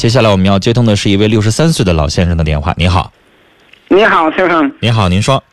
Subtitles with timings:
[0.00, 2.72] 接下来我们要接通的是一位六十三岁的老先生的电话。
[2.78, 3.12] 你好，
[3.88, 4.72] 你好，先生。
[4.80, 5.44] 你好，您说。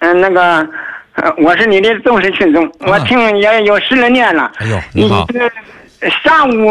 [0.00, 0.68] 嗯，那个，
[1.12, 4.50] 呃我是你的忠实群众，我听也有十来年了。
[4.56, 5.24] 哎呦，你好。
[5.28, 6.66] 这上午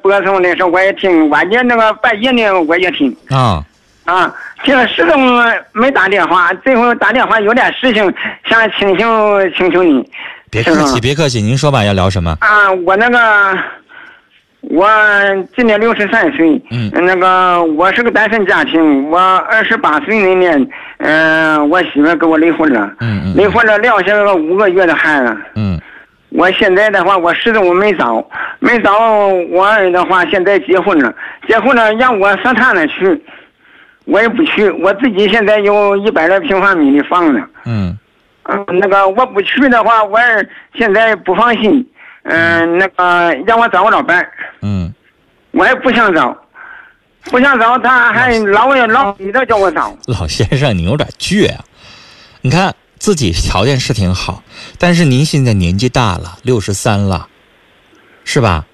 [0.00, 3.12] 播送的时候我也听，晚间那个半夜呢我也听。
[3.30, 3.60] 啊，
[4.04, 4.32] 啊，
[4.62, 8.04] 听了始终没打电话，最后打电话有点事情
[8.48, 10.08] 想请求请求你。
[10.48, 12.36] 别客气，别客气，您说吧，要聊什么？
[12.40, 13.58] 啊，我那个，
[14.60, 14.88] 我
[15.56, 16.90] 今年六十三岁，嗯。
[16.92, 25.80] 那个我是个单身家庭，我二十八岁那年，嗯、我媳妇儿跟我离婚了，嗯嗯离婚了撂下个五个月的孩子，嗯。
[26.30, 28.22] 我现在的话，我始终没找，
[28.58, 31.14] 没找我儿的话，现在结婚了，
[31.48, 33.24] 结婚了让我上他那去，
[34.04, 37.42] 我也不去，我自己现在有一百来平方米的房子。
[37.64, 37.96] 嗯。
[38.42, 41.86] 嗯，那个我不去的话，我儿现在不放心。
[42.24, 44.30] 嗯、那个让我找个老伴儿，
[44.62, 44.92] 嗯，
[45.52, 46.36] 我也不想找，
[47.24, 49.96] 不想找，他还老也老逼着叫我找。
[50.06, 51.64] 老先生，你有点倔啊。
[52.40, 54.42] 你看自己条件是挺好，
[54.78, 57.28] 但是您现在年纪大了，六十三了，
[58.24, 58.66] 是吧？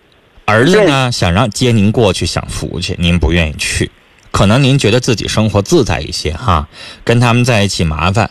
[0.47, 3.91] 儿子呢想让接您过去享福去，您不愿意去，
[4.31, 6.69] 可能您觉得自己生活自在一些哈，
[7.03, 8.31] 跟他们在一起麻烦。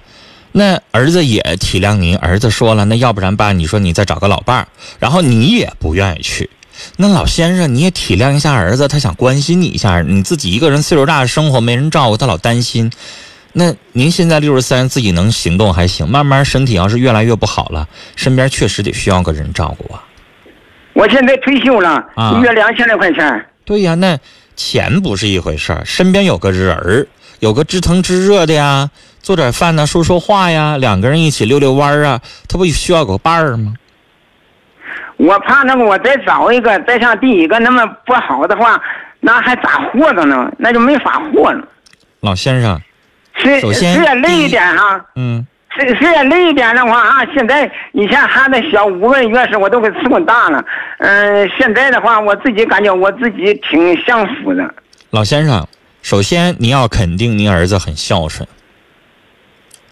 [0.52, 4.68] 那儿子也体谅您，儿子说了，那要不然吧，你说你再找个老伴儿，
[5.00, 6.52] 然后你也不愿意去。
[6.98, 12.92] 那老先生，你也体谅一下儿子，他想关心你一下，你自己一个人岁数大，生活没人照顾，他老担心。
[13.54, 20.04] 那您现在六十三，自己能行动还行，慢慢身体要是越来越不好了，身边确实得需要个人照顾啊。
[20.94, 23.46] 我现在退休了，啊一月两千来块钱。
[23.66, 24.18] 对呀，那
[24.56, 27.08] 钱不是一回事儿，身边有个人儿，
[27.40, 28.90] 有个知疼知热的呀，
[29.22, 33.74] 做点饭呢，说说话呀，两个人一起溜溜弯儿啊，他不需要个伴儿吗？
[35.24, 38.82] 我怕那个我再找一个，再上第一个那么不好的话，
[39.22, 40.52] 那还咋活着呢？
[40.58, 41.66] 那就没法活了。
[42.20, 42.82] 老先生，
[43.38, 50.64] 虽首先虽然累一点哈、嗯，虽虽然累一点的话啊，现在以前孩子小五个月时我都给伺候大了，
[51.00, 54.74] 嗯、现在的话我自己感觉我自己挺享福的。
[55.12, 55.66] 老先生，
[56.02, 58.46] 首先你要肯定您儿子很孝顺，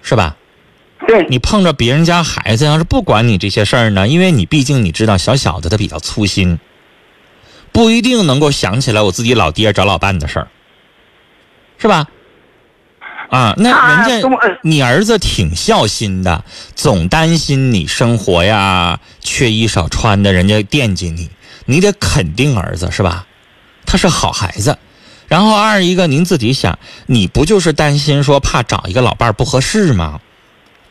[0.02, 0.36] 是吧？
[1.08, 6.60] 对，你碰着别人家孩子，要是不管你这些事儿呢，因为你毕竟你知道小小的他比较粗心，
[7.72, 10.48] 不一定能够想起来我自己老爹找老伴的事儿，
[11.78, 12.08] 是吧？
[13.30, 14.30] 啊，那人家
[14.62, 16.44] 你儿子挺孝心的，
[16.76, 21.30] 总担心你生活呀缺衣少穿的，人家惦记你，
[21.66, 23.26] 你得肯定儿子是吧？
[23.86, 24.78] 他是好孩子。
[25.28, 30.20] 然后二一个，您自己想，你不就是担心说怕找一个老伴儿不合适吗？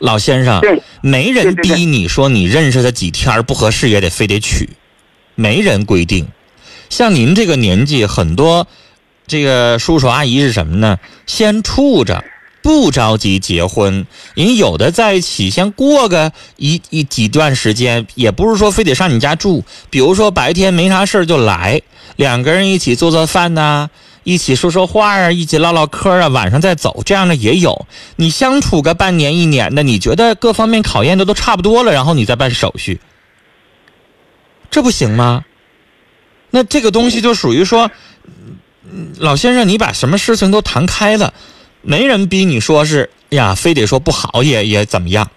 [0.01, 4.69] 老先生，对没人逼你说你认识他几天不合适也得非得娶，
[5.35, 6.27] 没人规定。
[6.89, 8.67] 像您这个年纪，很多
[9.27, 10.97] 这个叔叔阿姨是什么呢？
[11.27, 12.23] 先处着，
[12.63, 14.05] 不着急结婚。
[14.33, 19.63] 人有的在一起先过个一一几段时间，也不是说非得上你家住。
[19.89, 21.81] 比如说白天没啥事儿就来，
[22.15, 23.89] 两个人一起做做饭呐、
[24.23, 27.87] 一起说说话啊，一起唠唠嗑啊，晚上再走，这样的也有。
[28.15, 32.99] 你相处个半年一年的，你觉得各方面考验的都差不多了，然后你再办手续，
[34.69, 35.43] 这不行吗？
[36.51, 37.89] 那这个东西就属于说，
[39.17, 41.33] 老先生，你把什么事情都谈开了，
[41.81, 45.29] 没人逼你说是哎呀，非得说不好也也怎么样。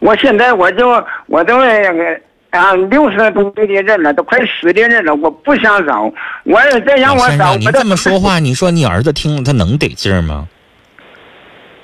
[0.00, 0.88] 我现在我就
[1.26, 2.20] 我都那个
[2.54, 6.10] 啊六十多岁的人了，都快死的人了，我不想找。
[6.44, 10.48] 我儿再让我找，老先生，你这么说话，你说你儿子听了他能得劲儿吗？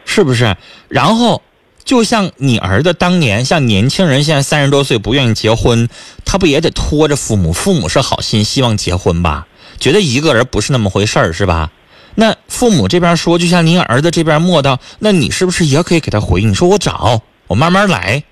[0.04, 0.56] 是不是？
[0.88, 1.42] 然后，
[1.84, 5.88] 就像你儿子当年，像年轻人现在三十多岁不愿意结婚，
[6.24, 7.52] 他不也得拖着父母？
[7.52, 9.46] 父母是好心，希望结婚吧？
[9.78, 11.70] 觉得一个人不是那么回事儿，是吧？
[12.16, 16.50] 那父母这边说，就像您儿子这边磨叨，那你是不是也可以给他回应？
[16.50, 18.22] 你说我找，我慢慢来。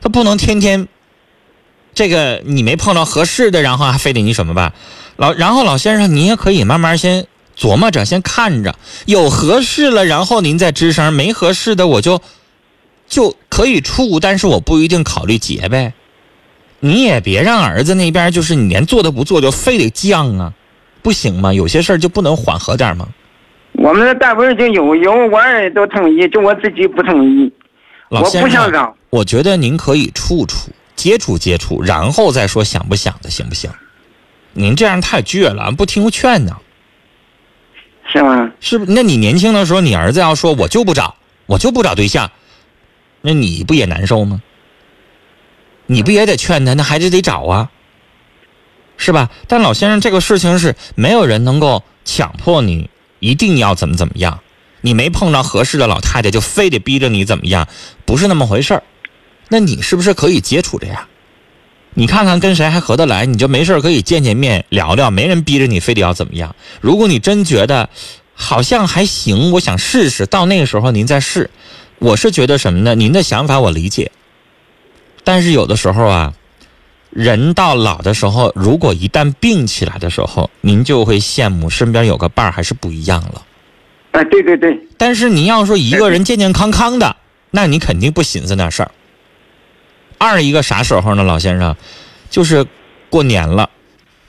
[0.00, 0.86] 他不能天天
[1.94, 4.72] 这个你没碰到合适的，然后还非得你什么吧？
[5.16, 7.26] 老然后老先生，您也可以慢慢先
[7.56, 8.76] 琢磨着，先看着，
[9.06, 12.20] 有合适了，然后您再吱声；没合适的，我就
[13.08, 15.92] 就可以处，但是我不一定考虑结呗。
[16.80, 20.52] 你也别让儿子那边就是你连做都不做，就非得犟啊，
[21.02, 21.52] 不行吗？
[21.52, 23.08] 有些事儿就不能缓和点吗？
[23.72, 27.52] 我们的单位就有有我儿都同意，就我自己不同意。
[28.08, 28.94] 我不想找。
[29.10, 33.70] 我觉得您可以处处接触接触，然后再说想不想的，行不行？
[34.52, 36.56] 您这样太倔了，不听劝呢。
[38.10, 38.50] 是吗？
[38.60, 38.84] 是不？
[38.86, 41.16] 那你年轻的时候，你儿子要说我就不找，
[41.46, 42.30] 我就不找对象，
[43.20, 44.42] 那你不也难受吗？
[45.86, 46.74] 你不也得劝他？
[46.74, 47.70] 那还是得找啊。
[48.96, 49.30] 是吧？
[49.46, 52.90] 但老先生，这个事情是没有人能够强迫你
[53.20, 54.40] 一定要怎么怎么样，
[54.80, 57.68] 你没碰到合适的老太太就非得逼着你怎么样，
[58.04, 58.82] 不是那么回事儿。
[59.48, 61.06] 那你是不是可以接触着呀？
[61.94, 66.54] 你看看跟谁还合得来，你就没事可以见见面聊聊，没人逼着你非得要怎么样。
[66.80, 67.88] 如果你真觉得
[68.34, 71.50] 好像还行，我想试试，到那个时候您再试。
[71.98, 72.94] 我是觉得什么呢？
[72.94, 74.12] 您的想法我理解，
[75.24, 76.34] 但是有的时候啊，
[77.10, 83.42] 人到老的时候，如果一旦病起来的时候，您就会羡慕身边有个伴儿，还是不一样了。
[84.12, 84.78] 啊，对对对。
[84.96, 87.16] 但是你要说一个人健健康康的，
[87.50, 88.90] 那你肯定不寻思那事儿。
[90.18, 91.74] 二一个啥时候呢，老先生，
[92.28, 92.66] 就是
[93.08, 93.70] 过年了。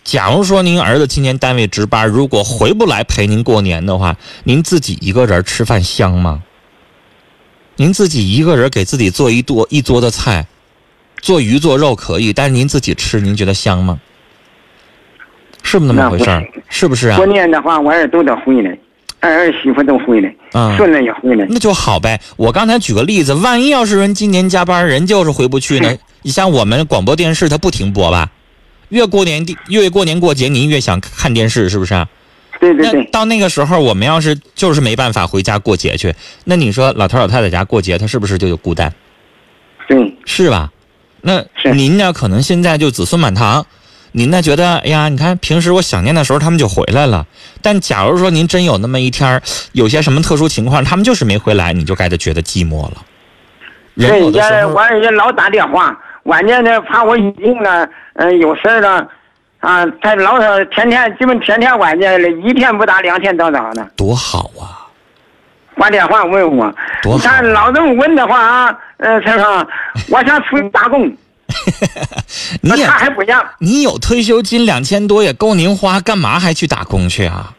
[0.04, 6.44] 假如说您儿子今年单位值班，如果回不来陪您过年的话，您自己一个人吃饭香吗？
[7.76, 10.48] 您自己一个人给自己做一桌一桌的菜，
[11.22, 14.00] 做鱼做肉可以，但是您自己吃，您觉得香吗？
[15.62, 16.44] 是不是那么回事儿？
[16.70, 17.18] 是不是啊？
[17.18, 18.78] 过年的话，我儿都得回来，
[19.20, 21.46] 儿儿媳妇都回来，嗯，孙子也回来。
[21.50, 22.20] 那就好呗。
[22.38, 25.94] 我刚才举个例子，万一要是人今年加班，人就是回不去呢？
[26.22, 28.30] 你像我们广播电视，它不停播吧？
[28.90, 32.08] 越过年越过年过节，您越想看电视，是不是？
[32.60, 33.04] 对对对。
[33.04, 36.14] 那到那个时候，我们要是就是没办法回家过节去，
[36.46, 38.94] 那你说老头老太太家过节，他是不是就有孤单？
[39.88, 40.72] 对，是吧？
[41.22, 41.44] 那
[41.74, 42.14] 您呢？
[42.14, 43.66] 可能现在就子孙满堂，
[44.12, 47.26] 您呢觉得，哎呀，你看平时我想念的时候，他们就回来了。
[47.62, 49.42] 但假如说您真有那么一天
[49.74, 52.94] 有些什么特殊情况，他们就是没回来，你就该觉得寂寞了。
[53.94, 59.08] 人有的时候，我人家老打电话，晚间呢怕我有病了，嗯，有事了，
[59.60, 63.84] 啊，他老是天天基本天天晚间了，一天不打，两天到早的。
[63.96, 64.88] 多好啊！
[65.76, 67.20] 挂电话问我，多好。
[67.20, 69.68] 他老这么问的话啊，呃，陈生，
[70.10, 71.10] 我想出去打工。
[72.62, 73.44] 你也他还不让。
[73.60, 77.54] 你有退休金两千多也够您花，干嘛还去打工去啊？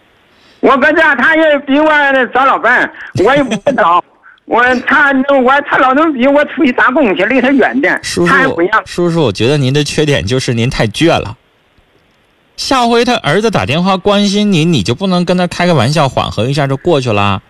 [0.60, 1.88] 我搁这，他也比我
[2.34, 2.90] 找老伴，
[3.24, 4.02] 我也不找。
[4.44, 7.98] 我他我他老能比我出去打工去，离他远点。
[8.02, 8.82] 叔他还不让。
[8.84, 11.36] 叔叔，我觉得您的缺点就是您太倔了。
[12.56, 17.42] 下回他儿子打电话关心您，你就不能跟他开个玩笑，缓和一下就过去了，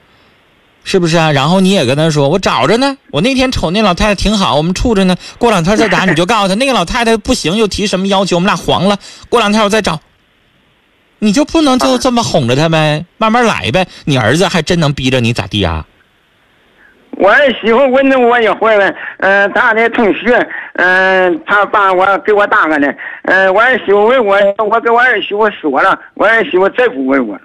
[0.90, 1.30] 是不是啊？
[1.30, 5.14] 然后你也跟他说，我找着呢，我那天瞅那老太太挺好，我们处着呢。
[5.38, 8.98] 过两天再打，你就告诉他那个老太太不行，又提什么要求，我们俩黄了。
[9.28, 10.00] 过两天我再找。
[11.20, 13.86] 你就不能就这么哄着他呗，慢慢来呗。
[14.04, 15.86] 你儿子还真能逼着你咋地啊？
[17.18, 22.92] 我儿媳妇问的我也会问，嗯，他的同学，嗯，他把我给我打个的，
[23.26, 24.36] 嗯，我儿媳妇问我，
[24.68, 27.38] 我给我儿媳妇说了，我儿媳妇再不问我。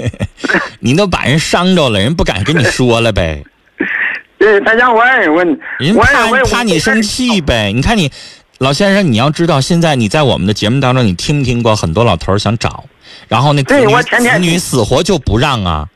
[0.80, 3.42] 你都把人伤着了，人不敢跟你说了呗。
[4.38, 7.72] 对他让我儿问，人怕怕你生气呗。
[7.72, 8.10] 你看你，
[8.58, 12.84] 老先生，你要知道，现在你在我们的节目当中，你听没听过很多老头想找，
[13.28, 15.88] 然后那子女子女死活就不让啊，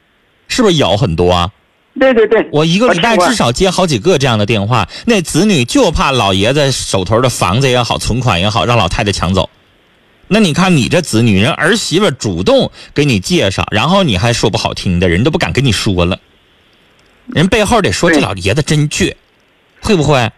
[0.49, 1.51] 是不是有很多啊？
[1.99, 4.89] 对对对，我一个礼拜至少接好几个这样的电话。
[5.05, 9.51] 那子女就怕老爷子手头的房子也好，存款也好，让老太太抢走。
[10.33, 16.21] 那你看你这子女，人儿媳妇主动给你介绍，然后你还说不好听的，人都不敢跟你说了。
[17.27, 19.17] 人背后得说这老爷子真倔，
[19.81, 20.31] 会不会？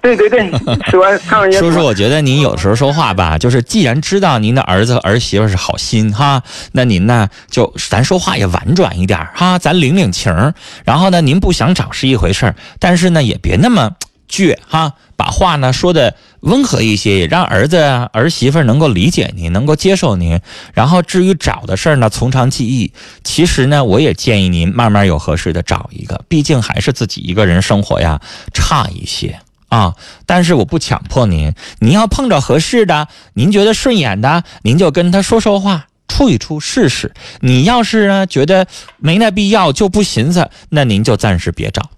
[0.00, 0.48] 对对对，
[0.90, 1.18] 说
[1.50, 6.42] 叔叔，我觉得您有时候说话吧，就是既然知道您的儿子和儿媳妇是好心哈，
[6.72, 10.52] 那您呢就咱说话也婉转一点哈，咱领领情
[10.84, 13.92] 然后呢，您不想找是一回事但是呢也别那么
[14.34, 17.76] 倔哈，把话呢说的温和一些，让儿子
[18.12, 20.40] 儿媳妇能够理解您，能够接受您。
[20.72, 22.92] 然后至于找的事儿呢，从长计议。
[23.22, 28.20] 其实呢，我也建议您慢慢有合适的找一个，毕竟还是自己一个人生活呀，
[28.52, 29.38] 差一些。
[29.68, 29.94] 啊，
[30.26, 37.12] 但是我不强迫您，您要碰着合适的，您觉得顺眼的，您就跟他说说话，处一处试试。
[37.40, 38.66] 你要是呢觉得
[38.98, 41.90] 没那必要，就不寻思，那您就暂时别找。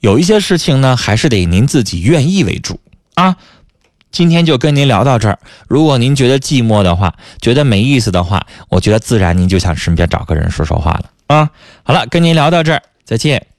[0.00, 2.80] 有一些事情呢，还是得您自己愿意为主
[3.14, 3.36] 啊。
[4.12, 5.38] 今天就跟您聊到这儿，
[5.68, 11.50] 如果您觉得寂寞的话，觉得没意思的话，我觉得自然您就想身边找个人说说话了啊。
[11.82, 13.55] 好了，跟您聊到这儿，再见。